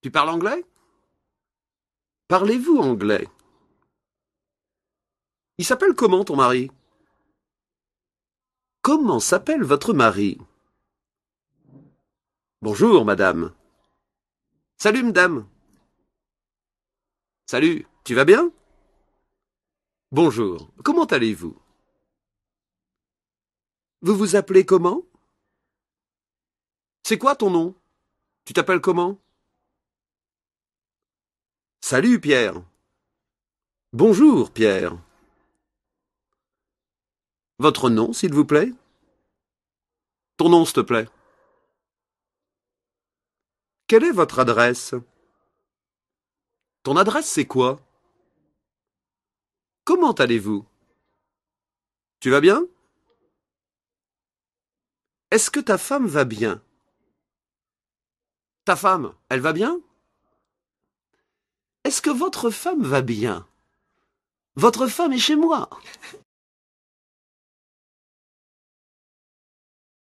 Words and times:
Tu 0.00 0.10
parles 0.10 0.28
anglais? 0.28 0.64
Parlez-vous 2.28 2.78
anglais? 2.78 3.26
Il 5.58 5.64
s'appelle 5.64 5.94
comment 5.94 6.24
ton 6.24 6.36
mari? 6.36 6.70
Comment 8.82 9.18
s'appelle 9.18 9.64
votre 9.64 9.92
mari? 9.92 10.38
Bonjour, 12.62 13.04
madame. 13.04 13.54
Salut, 14.76 15.02
madame. 15.02 15.48
Salut, 17.46 17.86
tu 18.04 18.14
vas 18.14 18.24
bien? 18.24 18.52
Bonjour, 20.12 20.70
comment 20.84 21.06
allez-vous? 21.06 21.60
Vous 24.02 24.16
vous 24.16 24.36
appelez 24.36 24.64
comment? 24.64 25.02
C'est 27.02 27.18
quoi 27.18 27.34
ton 27.34 27.50
nom? 27.50 27.74
Tu 28.44 28.52
t'appelles 28.52 28.80
comment? 28.80 29.18
Salut, 31.90 32.20
Pierre. 32.20 32.62
Bonjour, 33.94 34.52
Pierre. 34.52 34.98
Votre 37.58 37.88
nom, 37.88 38.12
s'il 38.12 38.34
vous 38.34 38.44
plaît? 38.44 38.74
Ton 40.36 40.50
nom, 40.50 40.66
s'il 40.66 40.74
te 40.74 40.80
plaît. 40.80 41.08
Quelle 43.86 44.04
est 44.04 44.12
votre 44.12 44.38
adresse? 44.38 44.94
Ton 46.82 46.98
adresse, 46.98 47.30
c'est 47.30 47.46
quoi? 47.46 47.80
Comment 49.84 50.12
allez-vous? 50.12 50.66
Tu 52.20 52.28
vas 52.28 52.42
bien? 52.42 52.66
Est-ce 55.30 55.50
que 55.50 55.60
ta 55.60 55.78
femme 55.78 56.06
va 56.06 56.26
bien? 56.26 56.62
Ta 58.66 58.76
femme, 58.76 59.14
elle 59.30 59.40
va 59.40 59.54
bien? 59.54 59.80
Est-ce 61.88 62.02
que 62.02 62.10
votre 62.10 62.50
femme 62.50 62.82
va 62.82 63.00
bien? 63.00 63.46
Votre 64.56 64.88
femme 64.88 65.14
est 65.14 65.18
chez 65.18 65.36
moi 65.36 65.70